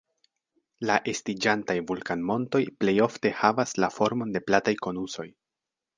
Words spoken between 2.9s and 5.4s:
ofte havas la formon de plataj konusoj.